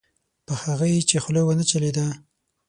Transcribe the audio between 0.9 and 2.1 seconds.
یې چې خوله ونه چلېده.